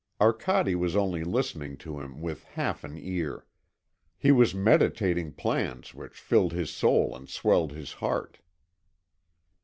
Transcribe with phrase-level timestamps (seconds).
[0.19, 3.45] Arcade was only listening to him with half an ear.
[4.17, 8.39] He was meditating plans which filled his soul and swelled his heart.